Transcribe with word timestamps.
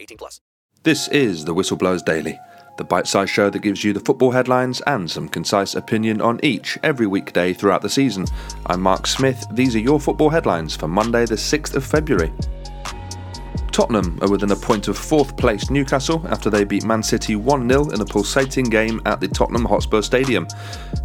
18 0.00 0.18
plus. 0.18 0.40
This 0.82 1.08
is 1.08 1.44
the 1.44 1.54
Whistleblowers 1.54 2.04
Daily, 2.04 2.38
the 2.78 2.84
bite 2.84 3.06
sized 3.06 3.32
show 3.32 3.50
that 3.50 3.58
gives 3.58 3.82
you 3.82 3.92
the 3.92 4.00
football 4.00 4.30
headlines 4.30 4.80
and 4.86 5.10
some 5.10 5.28
concise 5.28 5.74
opinion 5.74 6.20
on 6.20 6.38
each 6.42 6.78
every 6.82 7.06
weekday 7.06 7.52
throughout 7.52 7.82
the 7.82 7.90
season. 7.90 8.26
I'm 8.66 8.82
Mark 8.82 9.06
Smith. 9.06 9.44
These 9.52 9.74
are 9.74 9.80
your 9.80 9.98
football 9.98 10.30
headlines 10.30 10.76
for 10.76 10.86
Monday, 10.86 11.26
the 11.26 11.34
6th 11.34 11.74
of 11.74 11.84
February. 11.84 12.32
Tottenham 13.76 14.18
are 14.22 14.30
within 14.30 14.52
a 14.52 14.56
point 14.56 14.88
of 14.88 14.96
fourth 14.96 15.36
place 15.36 15.68
Newcastle 15.68 16.24
after 16.28 16.48
they 16.48 16.64
beat 16.64 16.84
Man 16.84 17.02
City 17.02 17.36
1 17.36 17.68
0 17.68 17.90
in 17.90 18.00
a 18.00 18.06
pulsating 18.06 18.64
game 18.64 19.02
at 19.04 19.20
the 19.20 19.28
Tottenham 19.28 19.66
Hotspur 19.66 20.00
Stadium. 20.00 20.48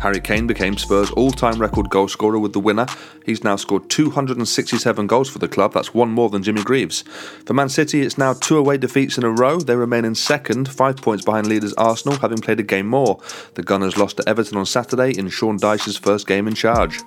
Harry 0.01 0.19
Kane 0.19 0.47
became 0.47 0.77
Spurs' 0.77 1.11
all 1.11 1.29
time 1.29 1.59
record 1.59 1.85
goalscorer 1.87 2.41
with 2.41 2.53
the 2.53 2.59
winner. 2.59 2.87
He's 3.23 3.43
now 3.43 3.55
scored 3.55 3.87
267 3.89 5.05
goals 5.05 5.29
for 5.29 5.37
the 5.37 5.47
club, 5.47 5.73
that's 5.73 5.93
one 5.93 6.09
more 6.09 6.29
than 6.29 6.41
Jimmy 6.41 6.63
Greaves. 6.63 7.03
For 7.45 7.53
Man 7.53 7.69
City, 7.69 8.01
it's 8.01 8.17
now 8.17 8.33
two 8.33 8.57
away 8.57 8.77
defeats 8.77 9.19
in 9.19 9.23
a 9.23 9.29
row. 9.29 9.59
They 9.59 9.75
remain 9.75 10.03
in 10.03 10.15
second, 10.15 10.69
five 10.69 10.97
points 10.97 11.23
behind 11.23 11.45
leaders 11.45 11.73
Arsenal, 11.73 12.17
having 12.17 12.39
played 12.39 12.59
a 12.59 12.63
game 12.63 12.87
more. 12.87 13.19
The 13.53 13.63
Gunners 13.63 13.95
lost 13.95 14.17
to 14.17 14.27
Everton 14.27 14.57
on 14.57 14.65
Saturday 14.65 15.11
in 15.17 15.29
Sean 15.29 15.57
Dyche's 15.57 15.97
first 15.97 16.25
game 16.25 16.47
in 16.47 16.55
charge. 16.55 16.99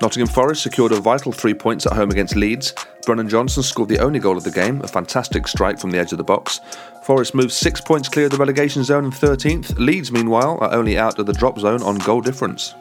Nottingham 0.00 0.28
Forest 0.28 0.62
secured 0.62 0.92
a 0.92 1.00
vital 1.00 1.32
three 1.32 1.54
points 1.54 1.86
at 1.86 1.92
home 1.92 2.10
against 2.10 2.36
Leeds. 2.36 2.74
Brennan 3.06 3.28
Johnson 3.28 3.62
scored 3.62 3.88
the 3.88 4.00
only 4.00 4.18
goal 4.18 4.36
of 4.36 4.44
the 4.44 4.50
game, 4.50 4.80
a 4.82 4.88
fantastic 4.88 5.46
strike 5.46 5.78
from 5.78 5.90
the 5.90 5.98
edge 5.98 6.12
of 6.12 6.18
the 6.18 6.24
box. 6.24 6.60
Forest 7.04 7.34
moves 7.34 7.54
six 7.54 7.82
points 7.82 8.08
clear 8.08 8.24
of 8.24 8.30
the 8.30 8.38
relegation 8.38 8.82
zone 8.82 9.04
in 9.04 9.10
13th. 9.10 9.78
Leeds, 9.78 10.10
meanwhile, 10.10 10.56
are 10.62 10.72
only 10.72 10.96
out 10.96 11.18
of 11.18 11.26
the 11.26 11.34
drop 11.34 11.58
zone 11.58 11.82
on 11.82 11.98
goal 11.98 12.22
difference. 12.22 12.74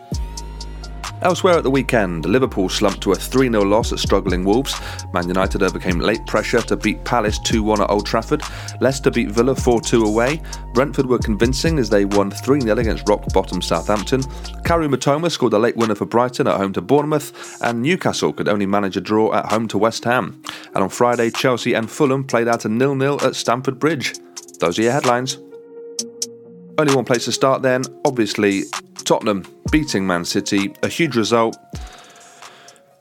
Elsewhere 1.23 1.53
at 1.53 1.63
the 1.63 1.71
weekend, 1.71 2.25
Liverpool 2.25 2.67
slumped 2.67 2.99
to 3.01 3.13
a 3.13 3.15
3 3.15 3.49
0 3.49 3.63
loss 3.63 3.93
at 3.93 3.99
struggling 3.99 4.43
Wolves. 4.43 4.75
Man 5.13 5.25
United 5.29 5.63
overcame 5.63 5.99
late 5.99 6.25
pressure 6.27 6.61
to 6.63 6.75
beat 6.75 7.01
Palace 7.05 7.39
2 7.39 7.63
1 7.63 7.79
at 7.79 7.89
Old 7.89 8.05
Trafford. 8.05 8.41
Leicester 8.81 9.09
beat 9.09 9.31
Villa 9.31 9.55
4 9.55 9.79
2 9.79 10.03
away. 10.03 10.41
Brentford 10.73 11.05
were 11.05 11.17
convincing 11.19 11.79
as 11.79 11.89
they 11.89 12.03
won 12.03 12.29
3 12.29 12.59
0 12.59 12.77
against 12.77 13.07
rock 13.07 13.25
bottom 13.33 13.61
Southampton. 13.61 14.21
Kaoru 14.65 14.93
Mitoma 14.93 15.31
scored 15.31 15.53
a 15.53 15.57
late 15.59 15.77
winner 15.77 15.95
for 15.95 16.05
Brighton 16.05 16.45
at 16.45 16.57
home 16.57 16.73
to 16.73 16.81
Bournemouth. 16.81 17.61
And 17.61 17.81
Newcastle 17.81 18.33
could 18.33 18.49
only 18.49 18.65
manage 18.65 18.97
a 18.97 19.01
draw 19.01 19.33
at 19.33 19.45
home 19.45 19.69
to 19.69 19.77
West 19.77 20.03
Ham. 20.03 20.41
And 20.75 20.83
on 20.83 20.89
Friday, 20.89 21.31
Chelsea 21.31 21.73
and 21.73 21.89
Fulham 21.89 22.25
played 22.25 22.49
out 22.49 22.65
a 22.65 22.67
0 22.67 22.99
0 22.99 23.17
at 23.21 23.35
Stamford 23.35 23.79
Bridge. 23.79 24.13
Those 24.59 24.77
are 24.77 24.81
your 24.81 24.91
headlines. 24.91 25.37
Only 26.77 26.93
one 26.93 27.05
place 27.05 27.23
to 27.25 27.31
start 27.31 27.61
then, 27.61 27.83
obviously 28.03 28.63
Tottenham 29.05 29.43
beating 29.73 30.05
Man 30.05 30.23
City, 30.23 30.71
a 30.83 30.87
huge 30.87 31.15
result. 31.15 31.57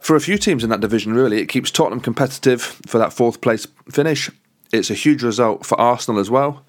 For 0.01 0.17
a 0.17 0.21
few 0.21 0.39
teams 0.39 0.65
in 0.65 0.71
that 0.71 0.81
division, 0.81 1.13
really, 1.13 1.39
it 1.39 1.51
keeps 1.51 1.71
Tottenham 1.71 2.01
competitive 2.01 2.63
for 2.63 2.97
that 2.97 3.13
fourth 3.13 3.43
place 3.43 3.67
finish. 3.91 4.31
It's 4.73 4.89
a 4.89 4.95
huge 4.95 5.23
result 5.23 5.67
for 5.67 5.79
Arsenal 5.79 6.19
as 6.19 6.31
well. 6.31 6.65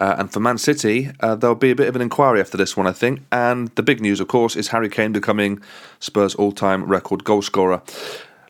Uh, 0.00 0.16
and 0.18 0.32
for 0.32 0.40
Man 0.40 0.58
City, 0.58 1.12
uh, 1.20 1.36
there'll 1.36 1.54
be 1.54 1.70
a 1.70 1.76
bit 1.76 1.88
of 1.88 1.94
an 1.94 2.02
inquiry 2.02 2.40
after 2.40 2.56
this 2.56 2.76
one, 2.76 2.88
I 2.88 2.92
think. 2.92 3.20
And 3.30 3.68
the 3.76 3.84
big 3.84 4.00
news, 4.00 4.18
of 4.18 4.26
course, 4.26 4.56
is 4.56 4.68
Harry 4.68 4.88
Kane 4.88 5.12
becoming 5.12 5.62
Spurs' 6.00 6.34
all 6.34 6.50
time 6.50 6.82
record 6.82 7.22
goalscorer. 7.22 7.82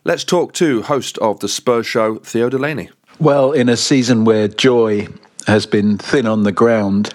Let's 0.03 0.23
talk 0.23 0.53
to 0.53 0.81
host 0.81 1.19
of 1.19 1.41
the 1.41 1.47
Spurs 1.47 1.85
show, 1.85 2.15
Theo 2.15 2.49
Delaney. 2.49 2.89
Well, 3.19 3.51
in 3.51 3.69
a 3.69 3.77
season 3.77 4.25
where 4.25 4.47
joy 4.47 5.09
has 5.45 5.67
been 5.67 5.99
thin 5.99 6.25
on 6.25 6.41
the 6.41 6.51
ground 6.51 7.13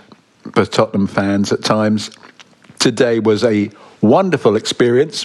for 0.55 0.67
Tottenham 0.67 1.09
fans 1.09 1.51
at 1.53 1.65
times, 1.65 2.13
today 2.83 3.21
was 3.21 3.45
a 3.45 3.71
wonderful 4.01 4.57
experience 4.57 5.25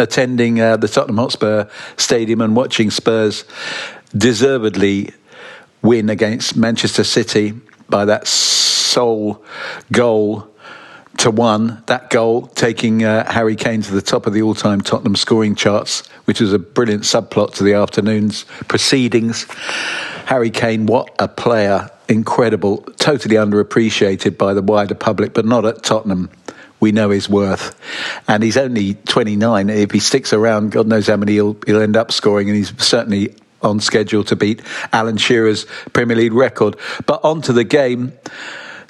attending 0.00 0.60
uh, 0.60 0.76
the 0.76 0.88
Tottenham 0.88 1.18
Hotspur 1.18 1.66
Stadium 1.96 2.40
and 2.40 2.56
watching 2.56 2.90
Spurs 2.90 3.44
deservedly 4.16 5.12
win 5.80 6.10
against 6.10 6.56
Manchester 6.56 7.04
City 7.04 7.52
by 7.88 8.04
that 8.04 8.26
sole 8.26 9.44
goal 9.92 10.52
to 11.18 11.30
one. 11.30 11.84
That 11.86 12.10
goal 12.10 12.48
taking 12.48 13.04
uh, 13.04 13.30
Harry 13.30 13.54
Kane 13.54 13.82
to 13.82 13.92
the 13.92 14.02
top 14.02 14.26
of 14.26 14.32
the 14.32 14.42
all 14.42 14.56
time 14.56 14.80
Tottenham 14.80 15.14
scoring 15.14 15.54
charts, 15.54 16.04
which 16.24 16.40
was 16.40 16.52
a 16.52 16.58
brilliant 16.58 17.04
subplot 17.04 17.54
to 17.54 17.62
the 17.62 17.74
afternoon's 17.74 18.42
proceedings. 18.66 19.46
Harry 20.26 20.50
Kane, 20.50 20.86
what 20.86 21.14
a 21.20 21.28
player! 21.28 21.90
Incredible, 22.08 22.78
totally 22.96 23.36
underappreciated 23.36 24.36
by 24.36 24.52
the 24.52 24.62
wider 24.62 24.96
public, 24.96 25.32
but 25.32 25.44
not 25.44 25.64
at 25.64 25.84
Tottenham. 25.84 26.30
We 26.80 26.92
know 26.92 27.10
his 27.10 27.28
worth, 27.28 27.78
and 28.28 28.42
he's 28.42 28.56
only 28.56 28.94
29. 28.94 29.68
If 29.68 29.90
he 29.90 29.98
sticks 29.98 30.32
around, 30.32 30.70
God 30.70 30.86
knows 30.86 31.08
how 31.08 31.16
many 31.16 31.32
he'll, 31.32 31.56
he'll 31.66 31.82
end 31.82 31.96
up 31.96 32.12
scoring, 32.12 32.48
and 32.48 32.56
he's 32.56 32.72
certainly 32.82 33.34
on 33.62 33.80
schedule 33.80 34.24
to 34.24 34.36
beat 34.36 34.62
Alan 34.92 35.16
Shearer's 35.16 35.66
Premier 35.92 36.16
League 36.16 36.32
record. 36.32 36.76
But 37.06 37.24
onto 37.24 37.52
the 37.52 37.64
game. 37.64 38.12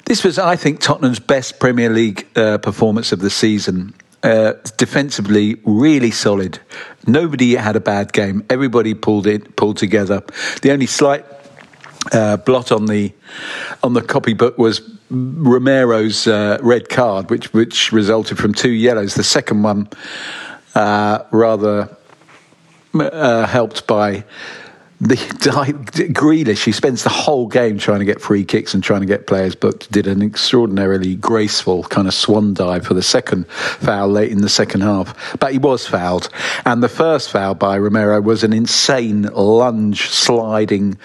This 0.05 0.23
was, 0.23 0.39
I 0.39 0.55
think, 0.55 0.79
Tottenham's 0.79 1.19
best 1.19 1.59
Premier 1.59 1.89
League 1.89 2.27
uh, 2.35 2.57
performance 2.57 3.11
of 3.11 3.19
the 3.19 3.29
season. 3.29 3.93
Uh, 4.23 4.53
defensively, 4.75 5.57
really 5.63 6.11
solid. 6.11 6.59
Nobody 7.05 7.55
had 7.55 7.75
a 7.75 7.79
bad 7.79 8.11
game. 8.11 8.43
Everybody 8.49 8.93
pulled 8.93 9.27
it, 9.27 9.55
pulled 9.55 9.77
together. 9.77 10.23
The 10.61 10.71
only 10.71 10.87
slight 10.87 11.25
uh, 12.11 12.37
blot 12.37 12.71
on 12.71 12.85
the 12.85 13.13
on 13.83 13.93
the 13.93 14.01
copybook 14.01 14.57
was 14.57 14.79
Romero's 15.09 16.27
uh, 16.27 16.59
red 16.61 16.89
card, 16.89 17.29
which 17.29 17.51
which 17.53 17.91
resulted 17.91 18.37
from 18.37 18.53
two 18.53 18.71
yellows. 18.71 19.15
The 19.15 19.23
second 19.23 19.63
one 19.63 19.89
uh, 20.75 21.23
rather 21.31 21.95
uh, 22.93 23.45
helped 23.47 23.87
by 23.87 24.23
the 25.01 25.15
Grealish, 26.13 26.65
he 26.65 26.71
spends 26.71 27.03
the 27.03 27.09
whole 27.09 27.47
game 27.47 27.77
trying 27.77 27.99
to 27.99 28.05
get 28.05 28.19
free 28.19 28.43
kicks 28.43 28.73
and 28.73 28.83
trying 28.83 28.99
to 28.99 29.05
get 29.05 29.27
players 29.27 29.55
booked. 29.55 29.91
Did 29.91 30.07
an 30.07 30.21
extraordinarily 30.21 31.15
graceful 31.15 31.83
kind 31.83 32.07
of 32.07 32.13
swan 32.13 32.53
dive 32.53 32.85
for 32.85 32.93
the 32.93 33.01
second 33.01 33.47
foul 33.47 34.09
late 34.09 34.31
in 34.31 34.41
the 34.41 34.49
second 34.49 34.81
half, 34.81 35.37
but 35.39 35.53
he 35.53 35.57
was 35.57 35.87
fouled. 35.87 36.29
And 36.65 36.83
the 36.83 36.89
first 36.89 37.31
foul 37.31 37.55
by 37.55 37.77
Romero 37.77 38.19
was 38.19 38.43
an 38.43 38.51
insane 38.51 39.23
lunge 39.23 40.09
sliding 40.09 40.97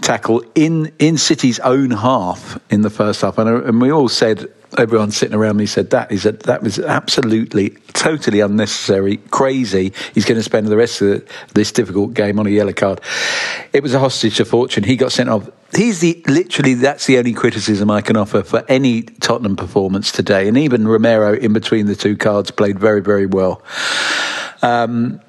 tackle 0.00 0.42
in 0.54 0.92
in 0.98 1.16
City's 1.16 1.60
own 1.60 1.92
half 1.92 2.58
in 2.70 2.82
the 2.82 2.90
first 2.90 3.20
half. 3.20 3.38
And, 3.38 3.48
uh, 3.48 3.62
and 3.64 3.80
we 3.80 3.92
all 3.92 4.08
said 4.08 4.52
everyone 4.78 5.10
sitting 5.10 5.34
around 5.34 5.56
me 5.56 5.66
said 5.66 5.90
that 5.90 6.12
is 6.12 6.26
a, 6.26 6.32
that 6.32 6.62
was 6.62 6.78
absolutely 6.78 7.70
totally 7.92 8.40
unnecessary, 8.40 9.16
crazy. 9.30 9.92
He's 10.14 10.24
going 10.24 10.38
to 10.38 10.42
spend 10.42 10.66
the 10.68 10.76
rest 10.76 11.00
of 11.02 11.26
this 11.54 11.72
difficult 11.72 12.14
game 12.14 12.38
on 12.38 12.46
a 12.46 12.50
yellow 12.50 12.72
card. 12.72 13.00
It 13.72 13.82
was 13.82 13.94
a 13.94 13.98
hostage 13.98 14.36
to 14.36 14.44
fortune. 14.44 14.84
He 14.84 14.96
got 14.96 15.12
sent 15.12 15.28
off. 15.28 15.50
He's 15.74 16.00
the 16.00 16.22
literally 16.26 16.74
that's 16.74 17.06
the 17.06 17.18
only 17.18 17.32
criticism 17.32 17.90
I 17.90 18.00
can 18.00 18.16
offer 18.16 18.42
for 18.42 18.64
any 18.68 19.02
Tottenham 19.02 19.56
performance 19.56 20.12
today. 20.12 20.48
And 20.48 20.56
even 20.56 20.86
Romero, 20.86 21.34
in 21.34 21.52
between 21.52 21.86
the 21.86 21.96
two 21.96 22.16
cards, 22.16 22.50
played 22.50 22.78
very 22.78 23.02
very 23.02 23.26
well. 23.26 23.62
Um, 24.62 25.20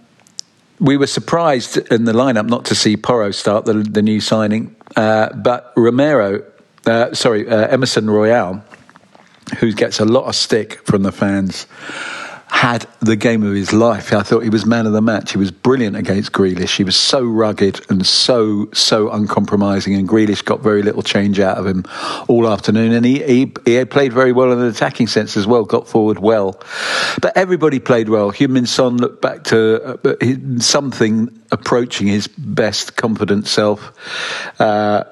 we 0.79 0.97
were 0.97 1.07
surprised 1.07 1.77
in 1.91 2.05
the 2.05 2.13
lineup 2.13 2.47
not 2.47 2.65
to 2.65 2.75
see 2.75 2.97
Porro 2.97 3.31
start 3.31 3.65
the, 3.65 3.73
the 3.73 4.01
new 4.01 4.21
signing, 4.21 4.75
uh, 4.95 5.33
but 5.33 5.73
Romero, 5.75 6.43
uh, 6.85 7.13
sorry, 7.13 7.47
uh, 7.47 7.67
Emerson 7.67 8.09
Royal 8.09 8.63
who 9.59 9.71
gets 9.73 9.99
a 9.99 10.05
lot 10.05 10.25
of 10.25 10.35
stick 10.35 10.85
from 10.85 11.03
the 11.03 11.11
fans, 11.11 11.67
had 12.49 12.87
the 13.01 13.17
game 13.17 13.43
of 13.43 13.53
his 13.53 13.73
life. 13.73 14.13
I 14.13 14.23
thought 14.23 14.41
he 14.41 14.49
was 14.49 14.65
man 14.65 14.85
of 14.85 14.93
the 14.93 15.01
match. 15.01 15.33
He 15.33 15.37
was 15.37 15.51
brilliant 15.51 15.97
against 15.97 16.31
Grealish. 16.31 16.77
He 16.77 16.85
was 16.85 16.95
so 16.95 17.21
rugged 17.23 17.81
and 17.89 18.05
so 18.05 18.69
so 18.73 19.09
uncompromising, 19.11 19.93
and 19.95 20.07
Grealish 20.07 20.43
got 20.45 20.61
very 20.61 20.81
little 20.81 21.03
change 21.03 21.41
out 21.41 21.57
of 21.57 21.67
him 21.67 21.83
all 22.29 22.47
afternoon. 22.47 22.93
And 22.93 23.05
he 23.05 23.21
he, 23.21 23.53
he 23.65 23.85
played 23.85 24.13
very 24.13 24.31
well 24.31 24.51
in 24.53 24.59
an 24.59 24.67
attacking 24.67 25.07
sense 25.07 25.35
as 25.35 25.45
well. 25.45 25.65
Got 25.65 25.89
forward 25.89 26.19
well, 26.19 26.61
but 27.21 27.35
everybody 27.35 27.79
played 27.79 28.07
well. 28.07 28.31
Heung-min 28.31 28.65
Son 28.65 28.95
looked 28.97 29.21
back 29.21 29.43
to 29.45 29.99
uh, 30.07 30.59
something 30.59 31.37
approaching 31.51 32.07
his 32.07 32.27
best 32.27 32.95
confident 32.95 33.47
self. 33.47 33.91
Uh, 34.59 35.03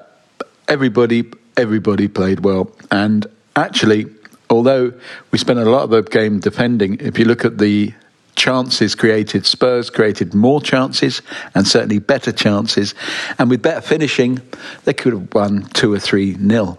everybody 0.68 1.30
everybody 1.56 2.08
played 2.08 2.40
well, 2.40 2.72
and 2.90 3.26
actually 3.54 4.06
although 4.50 4.92
we 5.30 5.38
spent 5.38 5.58
a 5.58 5.64
lot 5.64 5.82
of 5.82 5.90
the 5.90 6.02
game 6.02 6.40
defending, 6.40 6.98
if 7.00 7.18
you 7.18 7.24
look 7.24 7.44
at 7.44 7.58
the 7.58 7.94
chances 8.36 8.94
created, 8.94 9.46
Spurs 9.46 9.90
created 9.90 10.34
more 10.34 10.60
chances 10.60 11.22
and 11.54 11.66
certainly 11.66 11.98
better 11.98 12.32
chances. 12.32 12.94
And 13.38 13.50
with 13.50 13.62
better 13.62 13.80
finishing, 13.80 14.40
they 14.84 14.92
could 14.92 15.12
have 15.12 15.34
won 15.34 15.62
two 15.72 15.92
or 15.92 15.98
three 15.98 16.36
nil. 16.38 16.78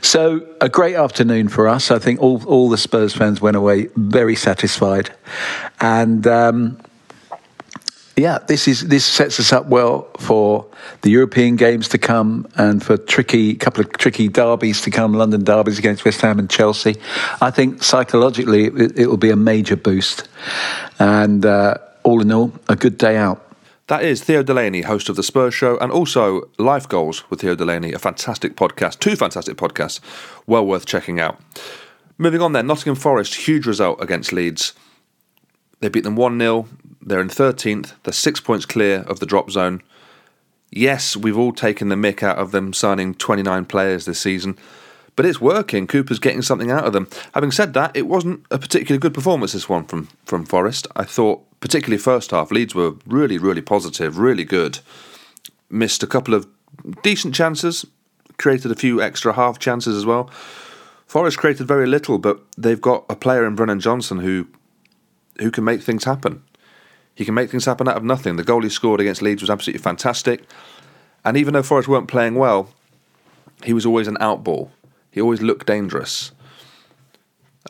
So 0.00 0.46
a 0.60 0.68
great 0.68 0.96
afternoon 0.96 1.48
for 1.48 1.68
us. 1.68 1.90
I 1.90 1.98
think 1.98 2.20
all 2.20 2.42
all 2.46 2.68
the 2.68 2.76
Spurs 2.76 3.14
fans 3.14 3.40
went 3.40 3.56
away 3.56 3.88
very 3.96 4.34
satisfied, 4.34 5.14
and 5.80 6.26
um, 6.26 6.78
yeah, 8.16 8.38
this 8.46 8.68
is 8.68 8.88
this 8.88 9.04
sets 9.04 9.40
us 9.40 9.52
up 9.52 9.66
well 9.66 10.02
for 10.18 10.66
the 11.00 11.10
European 11.10 11.56
games 11.56 11.88
to 11.88 11.98
come 11.98 12.46
and 12.56 12.82
for 12.82 12.96
tricky 12.96 13.54
couple 13.54 13.82
of 13.82 13.92
tricky 13.92 14.28
derbies 14.28 14.82
to 14.82 14.90
come, 14.90 15.14
London 15.14 15.44
derbies 15.44 15.78
against 15.78 16.04
West 16.04 16.20
Ham 16.20 16.38
and 16.38 16.50
Chelsea. 16.50 16.96
I 17.40 17.50
think 17.50 17.82
psychologically 17.82 18.66
it, 18.66 18.98
it 18.98 19.06
will 19.06 19.16
be 19.16 19.30
a 19.30 19.36
major 19.36 19.76
boost, 19.76 20.28
and 20.98 21.46
uh, 21.46 21.78
all 22.02 22.20
in 22.20 22.32
all, 22.32 22.52
a 22.68 22.76
good 22.76 22.98
day 22.98 23.16
out. 23.16 23.48
That 23.88 24.04
is 24.04 24.22
Theo 24.22 24.42
Delaney, 24.42 24.82
host 24.82 25.08
of 25.08 25.16
the 25.16 25.22
Spurs 25.22 25.54
Show, 25.54 25.78
and 25.78 25.90
also 25.90 26.48
Life 26.58 26.88
Goals 26.88 27.28
with 27.30 27.40
Theo 27.40 27.54
Delaney, 27.54 27.92
a 27.92 27.98
fantastic 27.98 28.56
podcast, 28.56 29.00
two 29.00 29.16
fantastic 29.16 29.56
podcasts, 29.56 30.00
well 30.46 30.64
worth 30.64 30.86
checking 30.86 31.18
out. 31.18 31.40
Moving 32.18 32.40
on 32.40 32.52
then, 32.52 32.66
Nottingham 32.66 32.94
Forest, 32.94 33.34
huge 33.34 33.66
result 33.66 34.02
against 34.02 34.32
Leeds. 34.32 34.74
They 35.80 35.88
beat 35.88 36.04
them 36.04 36.14
1 36.14 36.38
0. 36.38 36.68
They're 37.04 37.20
in 37.20 37.28
13th. 37.28 37.92
They're 38.02 38.12
six 38.12 38.40
points 38.40 38.64
clear 38.64 39.00
of 39.00 39.20
the 39.20 39.26
drop 39.26 39.50
zone. 39.50 39.82
Yes, 40.70 41.16
we've 41.16 41.36
all 41.36 41.52
taken 41.52 41.88
the 41.88 41.96
mick 41.96 42.22
out 42.22 42.38
of 42.38 42.52
them 42.52 42.72
signing 42.72 43.14
29 43.14 43.66
players 43.66 44.06
this 44.06 44.20
season, 44.20 44.58
but 45.16 45.26
it's 45.26 45.40
working. 45.40 45.86
Cooper's 45.86 46.18
getting 46.18 46.40
something 46.40 46.70
out 46.70 46.84
of 46.84 46.94
them. 46.94 47.08
Having 47.34 47.50
said 47.50 47.74
that, 47.74 47.94
it 47.94 48.06
wasn't 48.06 48.46
a 48.50 48.58
particularly 48.58 48.98
good 48.98 49.12
performance, 49.12 49.52
this 49.52 49.68
one 49.68 49.84
from, 49.84 50.08
from 50.24 50.46
Forest. 50.46 50.86
I 50.96 51.04
thought, 51.04 51.44
particularly 51.60 51.98
first 51.98 52.30
half, 52.30 52.50
Leeds 52.50 52.74
were 52.74 52.94
really, 53.06 53.36
really 53.36 53.60
positive, 53.60 54.18
really 54.18 54.44
good. 54.44 54.78
Missed 55.68 56.02
a 56.02 56.06
couple 56.06 56.32
of 56.32 56.46
decent 57.02 57.34
chances, 57.34 57.84
created 58.38 58.70
a 58.70 58.76
few 58.76 59.02
extra 59.02 59.34
half 59.34 59.58
chances 59.58 59.96
as 59.96 60.06
well. 60.06 60.30
Forest 61.06 61.36
created 61.36 61.68
very 61.68 61.86
little, 61.86 62.16
but 62.16 62.40
they've 62.56 62.80
got 62.80 63.04
a 63.10 63.16
player 63.16 63.44
in 63.44 63.54
Brennan 63.54 63.80
Johnson 63.80 64.20
who 64.20 64.46
who 65.40 65.50
can 65.50 65.64
make 65.64 65.82
things 65.82 66.04
happen. 66.04 66.42
He 67.14 67.24
can 67.24 67.34
make 67.34 67.50
things 67.50 67.64
happen 67.64 67.88
out 67.88 67.96
of 67.96 68.04
nothing. 68.04 68.36
The 68.36 68.44
goal 68.44 68.62
he 68.62 68.68
scored 68.68 69.00
against 69.00 69.22
Leeds 69.22 69.42
was 69.42 69.50
absolutely 69.50 69.82
fantastic. 69.82 70.44
And 71.24 71.36
even 71.36 71.54
though 71.54 71.62
Forest 71.62 71.88
weren't 71.88 72.08
playing 72.08 72.36
well, 72.36 72.70
he 73.64 73.72
was 73.72 73.86
always 73.86 74.08
an 74.08 74.16
outball. 74.16 74.70
He 75.10 75.20
always 75.20 75.42
looked 75.42 75.66
dangerous. 75.66 76.32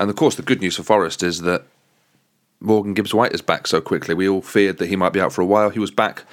And 0.00 0.08
of 0.08 0.16
course, 0.16 0.36
the 0.36 0.42
good 0.42 0.60
news 0.60 0.76
for 0.76 0.84
Forest 0.84 1.22
is 1.22 1.40
that 1.42 1.64
Morgan 2.60 2.94
Gibbs 2.94 3.12
White 3.12 3.32
is 3.32 3.42
back 3.42 3.66
so 3.66 3.80
quickly. 3.80 4.14
We 4.14 4.28
all 4.28 4.42
feared 4.42 4.78
that 4.78 4.88
he 4.88 4.96
might 4.96 5.12
be 5.12 5.20
out 5.20 5.32
for 5.32 5.42
a 5.42 5.46
while. 5.46 5.70
He 5.70 5.80
was 5.80 5.90
back 5.90 6.24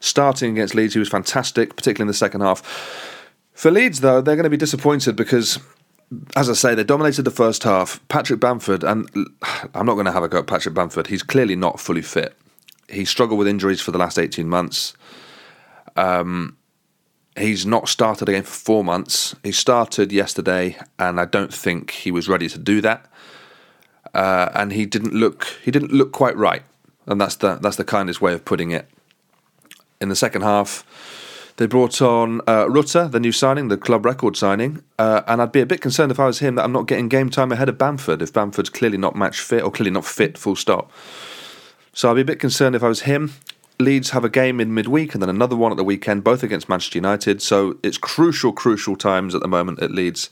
starting 0.00 0.52
against 0.52 0.74
Leeds. 0.74 0.94
He 0.94 1.00
was 1.00 1.08
fantastic, 1.08 1.76
particularly 1.76 2.04
in 2.04 2.08
the 2.08 2.14
second 2.14 2.42
half. 2.42 2.62
For 3.54 3.70
Leeds, 3.70 4.00
though, 4.00 4.20
they're 4.20 4.36
going 4.36 4.44
to 4.44 4.50
be 4.50 4.56
disappointed 4.56 5.16
because 5.16 5.58
as 6.36 6.50
I 6.50 6.54
say, 6.54 6.74
they 6.74 6.84
dominated 6.84 7.22
the 7.22 7.30
first 7.30 7.62
half. 7.62 8.00
Patrick 8.08 8.40
Bamford, 8.40 8.84
and 8.84 9.08
I'm 9.74 9.86
not 9.86 9.94
going 9.94 10.06
to 10.06 10.12
have 10.12 10.22
a 10.22 10.28
go 10.28 10.38
at 10.38 10.46
Patrick 10.46 10.74
Bamford. 10.74 11.06
He's 11.06 11.22
clearly 11.22 11.56
not 11.56 11.80
fully 11.80 12.02
fit. 12.02 12.36
He 12.90 13.04
struggled 13.04 13.38
with 13.38 13.48
injuries 13.48 13.80
for 13.80 13.92
the 13.92 13.98
last 13.98 14.18
18 14.18 14.48
months. 14.48 14.94
Um, 15.96 16.56
he's 17.36 17.66
not 17.66 17.88
started 17.88 18.28
again 18.28 18.42
for 18.42 18.50
four 18.50 18.84
months. 18.84 19.34
He 19.42 19.52
started 19.52 20.12
yesterday, 20.12 20.76
and 20.98 21.20
I 21.20 21.24
don't 21.24 21.52
think 21.52 21.90
he 21.90 22.10
was 22.10 22.28
ready 22.28 22.48
to 22.48 22.58
do 22.58 22.80
that. 22.80 23.06
Uh, 24.14 24.50
and 24.54 24.72
he 24.72 24.86
didn't 24.86 25.14
look 25.14 25.46
he 25.62 25.70
didn't 25.70 25.92
look 25.92 26.12
quite 26.12 26.36
right, 26.36 26.62
and 27.06 27.20
that's 27.20 27.36
the 27.36 27.56
that's 27.56 27.76
the 27.76 27.84
kindest 27.84 28.20
way 28.20 28.32
of 28.32 28.44
putting 28.44 28.72
it. 28.72 28.88
In 30.00 30.08
the 30.08 30.16
second 30.16 30.42
half, 30.42 30.84
they 31.58 31.66
brought 31.66 32.00
on 32.02 32.40
uh, 32.48 32.68
Rutter, 32.68 33.06
the 33.06 33.20
new 33.20 33.32
signing, 33.32 33.68
the 33.68 33.76
club 33.76 34.04
record 34.04 34.36
signing, 34.36 34.82
uh, 34.98 35.22
and 35.28 35.40
I'd 35.40 35.52
be 35.52 35.60
a 35.60 35.66
bit 35.66 35.80
concerned 35.80 36.10
if 36.10 36.18
I 36.18 36.26
was 36.26 36.40
him 36.40 36.56
that 36.56 36.64
I'm 36.64 36.72
not 36.72 36.86
getting 36.86 37.08
game 37.08 37.30
time 37.30 37.52
ahead 37.52 37.68
of 37.68 37.78
Bamford 37.78 38.22
if 38.22 38.32
Bamford's 38.32 38.70
clearly 38.70 38.96
not 38.96 39.14
match 39.14 39.40
fit 39.40 39.62
or 39.62 39.70
clearly 39.70 39.90
not 39.90 40.06
fit, 40.06 40.38
full 40.38 40.56
stop. 40.56 40.90
So 41.92 42.10
I'd 42.10 42.14
be 42.14 42.20
a 42.20 42.24
bit 42.24 42.40
concerned 42.40 42.76
if 42.76 42.82
I 42.82 42.88
was 42.88 43.02
him. 43.02 43.32
Leeds 43.78 44.10
have 44.10 44.24
a 44.24 44.28
game 44.28 44.60
in 44.60 44.74
midweek 44.74 45.14
and 45.14 45.22
then 45.22 45.30
another 45.30 45.56
one 45.56 45.72
at 45.72 45.76
the 45.76 45.84
weekend, 45.84 46.22
both 46.22 46.42
against 46.42 46.68
Manchester 46.68 46.98
United. 46.98 47.40
So 47.40 47.78
it's 47.82 47.98
crucial, 47.98 48.52
crucial 48.52 48.96
times 48.96 49.34
at 49.34 49.40
the 49.40 49.48
moment 49.48 49.82
at 49.82 49.90
Leeds. 49.90 50.30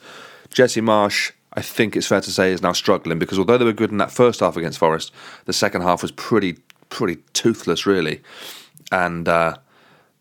Jesse 0.50 0.80
Marsch, 0.80 1.32
I 1.54 1.62
think 1.62 1.96
it's 1.96 2.06
fair 2.06 2.20
to 2.20 2.30
say, 2.30 2.52
is 2.52 2.62
now 2.62 2.72
struggling 2.72 3.18
because 3.18 3.38
although 3.38 3.58
they 3.58 3.64
were 3.64 3.72
good 3.72 3.90
in 3.90 3.98
that 3.98 4.12
first 4.12 4.40
half 4.40 4.56
against 4.56 4.78
Forest, 4.78 5.12
the 5.46 5.52
second 5.52 5.82
half 5.82 6.02
was 6.02 6.12
pretty, 6.12 6.58
pretty 6.90 7.22
toothless, 7.32 7.86
really. 7.86 8.22
And 8.92 9.28
uh, 9.28 9.56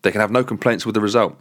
they 0.02 0.10
can 0.10 0.20
have 0.20 0.30
no 0.30 0.44
complaints 0.44 0.86
with 0.86 0.94
the 0.94 1.00
result. 1.00 1.38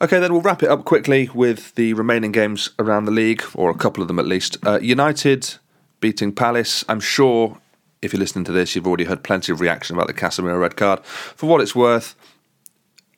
Okay, 0.00 0.18
then 0.18 0.32
we'll 0.32 0.42
wrap 0.42 0.62
it 0.62 0.68
up 0.68 0.84
quickly 0.84 1.30
with 1.32 1.74
the 1.76 1.94
remaining 1.94 2.32
games 2.32 2.70
around 2.78 3.04
the 3.04 3.12
league, 3.12 3.42
or 3.54 3.70
a 3.70 3.74
couple 3.74 4.02
of 4.02 4.08
them 4.08 4.18
at 4.18 4.26
least. 4.26 4.58
Uh, 4.66 4.80
United 4.80 5.58
beating 6.00 6.32
Palace. 6.32 6.84
I'm 6.88 6.98
sure 6.98 7.58
if 8.02 8.12
you're 8.12 8.20
listening 8.20 8.44
to 8.44 8.52
this, 8.52 8.74
you've 8.74 8.86
already 8.86 9.04
heard 9.04 9.22
plenty 9.22 9.52
of 9.52 9.60
reaction 9.60 9.96
about 9.96 10.08
the 10.08 10.14
Casemiro 10.14 10.60
red 10.60 10.76
card. 10.76 11.04
For 11.04 11.48
what 11.48 11.60
it's 11.60 11.74
worth, 11.74 12.16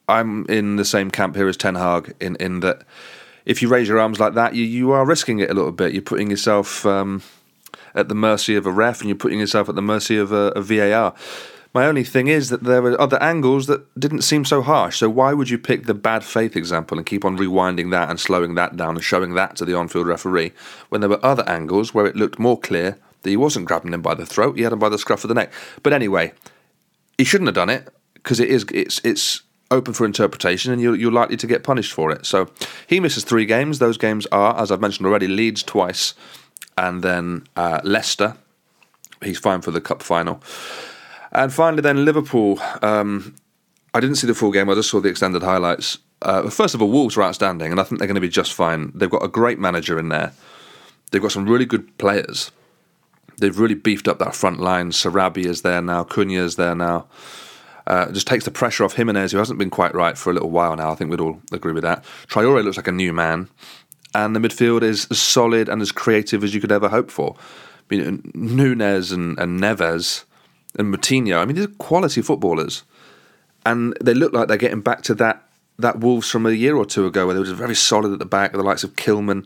I'm 0.09 0.45
in 0.47 0.77
the 0.77 0.85
same 0.85 1.11
camp 1.11 1.37
here 1.37 1.49
as 1.49 1.57
Ten 1.57 1.75
Hag 1.75 2.15
in, 2.21 2.37
in 2.37 2.61
that 2.61 2.83
if 3.47 3.63
you 3.63 3.69
raise 3.69 3.89
your 3.89 3.99
arms 3.99 4.21
like 4.21 4.35
that, 4.35 4.55
you, 4.55 4.65
you 4.65 4.93
are 4.93 5.07
risking 5.07 5.39
it 5.39 5.51
a 5.51 5.55
little 5.55 5.73
bit. 5.73 5.93
You're 5.93 6.03
putting 6.03 6.31
yourself 6.31 6.85
um, 6.85 7.23
at 7.95 8.09
the 8.09 8.15
mercy 8.15 8.57
of 8.57 8.67
a 8.67 8.71
ref 8.71 9.01
and 9.01 9.09
you're 9.09 9.17
putting 9.17 9.41
yourself 9.41 9.69
at 9.69 9.75
the 9.75 9.83
mercy 9.83 10.19
of 10.19 10.33
a, 10.33 10.53
a 10.55 10.61
VAR. 10.61 11.15
My 11.73 11.87
only 11.87 12.05
thing 12.05 12.29
is 12.29 12.51
that 12.51 12.63
there 12.63 12.81
were 12.81 13.01
other 13.01 13.21
angles 13.21 13.67
that 13.67 13.99
didn't 13.99 14.23
seem 14.23 14.45
so 14.45 14.63
harsh. 14.63 14.99
So 14.99 15.09
why 15.09 15.33
would 15.33 15.51
you 15.51 15.59
pick 15.59 15.87
the 15.87 15.95
bad 15.95 16.23
faith 16.23 16.57
example 16.57 16.99
and 16.99 17.07
keep 17.07 17.25
on 17.25 17.37
rewinding 17.37 17.91
that 17.91 18.11
and 18.11 18.21
slowing 18.21 18.55
that 18.55 18.77
down 18.77 18.95
and 18.95 19.03
showing 19.03 19.35
that 19.35 19.57
to 19.57 19.65
the 19.65 19.75
on-field 19.75 20.07
referee 20.07 20.53
when 20.91 21.01
there 21.01 21.11
were 21.11 21.25
other 21.25 21.47
angles 21.49 21.93
where 21.93 22.07
it 22.07 22.15
looked 22.15 22.39
more 22.39 22.61
clear 22.61 22.99
that 23.25 23.31
he 23.31 23.37
wasn't 23.37 23.67
grabbing 23.67 23.93
him 23.93 24.03
by 24.03 24.15
the 24.15 24.25
throat, 24.25 24.57
he 24.57 24.63
had 24.63 24.73
him 24.73 24.79
by 24.79 24.89
the 24.89 24.99
scruff 24.99 25.25
of 25.25 25.29
the 25.29 25.35
neck. 25.35 25.53
But 25.83 25.93
anyway, 25.93 26.33
he 27.19 27.25
shouldn't 27.25 27.49
have 27.49 27.55
done 27.55 27.71
it 27.71 27.89
because 28.15 28.39
it 28.39 28.49
is 28.49 28.65
it's 28.73 29.01
it's 29.03 29.43
open 29.71 29.93
for 29.93 30.05
interpretation 30.05 30.73
and 30.73 30.81
you're, 30.81 30.95
you're 30.95 31.11
likely 31.13 31.37
to 31.37 31.47
get 31.47 31.65
punished 31.65 31.93
for 31.93 32.13
it. 32.13 32.25
So 32.25 32.49
he 32.87 33.01
misses 33.01 33.25
three 33.25 33.47
games. 33.47 33.79
Those 33.79 33.99
games 33.99 34.27
are, 34.31 34.57
as 34.61 34.71
I've 34.71 34.81
mentioned 34.81 35.07
already, 35.07 35.27
Leeds 35.27 35.63
twice 35.63 36.15
and 36.79 37.03
then 37.03 37.47
uh, 37.57 37.81
Leicester. 37.83 38.37
He's 39.23 39.39
fine 39.39 39.63
for 39.63 39.71
the 39.71 39.81
cup 39.81 40.03
final. 40.03 40.41
And 41.33 41.53
finally, 41.53 41.83
then 41.83 42.05
Liverpool. 42.05 42.61
Um, 42.83 43.35
I 43.93 44.01
didn't 44.01 44.17
see 44.17 44.27
the 44.27 44.35
full 44.35 44.53
game. 44.53 44.69
I 44.69 44.75
just 44.75 44.91
saw 44.91 45.01
the 45.01 45.09
extended 45.09 45.43
highlights. 45.43 45.99
Uh, 46.23 46.49
first 46.51 46.75
of 46.75 46.83
all, 46.83 46.91
Wolves 46.91 47.17
are 47.17 47.23
outstanding, 47.23 47.71
and 47.71 47.81
I 47.81 47.85
think 47.85 47.99
they're 47.99 48.09
going 48.09 48.15
to 48.17 48.21
be 48.21 48.29
just 48.29 48.53
fine. 48.53 48.93
They've 48.95 49.11
got 49.11 49.25
a 49.25 49.29
great 49.29 49.59
manager 49.59 49.99
in 49.99 50.09
there. 50.09 50.33
They've 51.11 51.23
got 51.23 51.33
some 51.33 51.49
really 51.49 51.67
good 51.67 51.97
players. 51.99 52.51
They've 53.39 53.59
really 53.59 53.75
beefed 53.75 54.09
up 54.09 54.19
that 54.19 54.35
front 54.35 54.61
line. 54.61 54.91
Sarabia 54.91 55.47
is 55.47 55.63
there 55.63 55.83
now. 55.83 56.05
Cunha 56.05 56.39
is 56.39 56.57
there 56.57 56.75
now. 56.75 57.07
Uh, 57.87 58.11
just 58.13 58.27
takes 58.27 58.45
the 58.45 58.51
pressure 58.51 58.85
off 58.85 58.95
Jimenez, 58.95 59.33
who 59.33 59.39
hasn't 59.39 59.59
been 59.59 59.71
quite 59.71 59.95
right 59.95 60.17
for 60.17 60.31
a 60.31 60.33
little 60.33 60.51
while 60.51 60.75
now. 60.77 60.91
I 60.91 60.95
think 60.95 61.11
we'd 61.11 61.21
all 61.21 61.41
agree 61.53 61.73
with 61.73 61.83
that. 61.83 62.05
Traore 62.29 62.65
looks 62.65 62.77
like 62.77 62.89
a 62.89 62.93
new 62.93 63.13
man. 63.13 63.49
and 64.15 64.35
the 64.35 64.41
midfield 64.41 64.83
is 64.83 65.07
as 65.11 65.21
solid 65.21 65.69
and 65.69 65.83
as 65.83 65.93
creative 65.93 66.45
as 66.45 66.55
you 66.55 66.61
could 66.61 66.73
ever 66.73 66.89
hope 66.89 67.11
for. 67.11 67.35
I 67.91 67.97
mean, 67.97 68.31
Nunes 68.35 69.13
and, 69.13 69.39
and 69.39 69.61
Neves 69.61 70.25
and 70.79 70.95
Moutinho, 70.95 71.41
I 71.41 71.45
mean, 71.45 71.57
these 71.57 71.67
are 71.67 71.69
quality 71.79 72.23
footballers. 72.23 72.85
And 73.67 73.97
they 74.01 74.15
look 74.15 74.33
like 74.33 74.49
they're 74.49 74.57
getting 74.57 74.81
back 74.83 75.03
to 75.03 75.15
that 75.17 75.49
that 75.77 75.99
Wolves 75.99 76.31
from 76.31 76.47
a 76.47 76.53
year 76.53 76.77
or 76.77 76.87
two 76.87 77.05
ago, 77.05 77.27
where 77.27 77.35
they 77.35 77.41
were 77.41 77.47
just 77.47 77.59
very 77.59 77.75
solid 77.75 78.13
at 78.13 78.21
the 78.21 78.25
back, 78.25 78.53
the 78.53 78.63
likes 78.63 78.85
of 78.85 78.95
Kilman. 78.95 79.45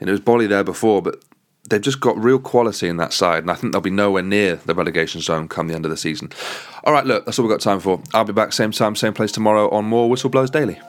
And 0.00 0.08
it 0.08 0.10
was 0.10 0.20
Boly 0.20 0.48
there 0.48 0.64
before, 0.64 1.02
but 1.02 1.22
they've 1.68 1.80
just 1.80 2.00
got 2.00 2.18
real 2.18 2.38
quality 2.38 2.88
in 2.88 2.96
that 2.98 3.12
side, 3.12 3.42
and 3.42 3.50
I 3.50 3.54
think 3.54 3.72
they'll 3.72 3.80
be 3.80 3.90
nowhere 3.90 4.22
near 4.22 4.56
the 4.56 4.74
relegation 4.74 5.20
zone 5.20 5.48
come 5.48 5.68
the 5.68 5.74
end 5.74 5.84
of 5.84 5.90
the 5.90 5.96
season. 5.96 6.30
All 6.84 6.92
right, 6.92 7.04
look, 7.04 7.24
that's 7.24 7.38
all 7.38 7.46
we've 7.46 7.52
got 7.52 7.60
time 7.60 7.80
for. 7.80 8.00
I'll 8.14 8.24
be 8.24 8.32
back 8.32 8.52
same 8.52 8.72
time, 8.72 8.96
same 8.96 9.14
place 9.14 9.32
tomorrow 9.32 9.68
on 9.70 9.84
more 9.84 10.08
Whistleblowers 10.08 10.50
Daily. 10.50 10.80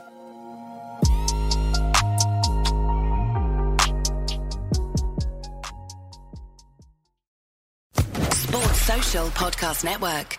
Sports 8.31 8.81
Social 8.81 9.27
Podcast 9.27 9.83
Network. 9.83 10.38